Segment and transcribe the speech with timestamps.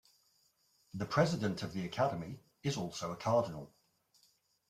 [0.95, 3.71] The president of the Academy is also a cardinal.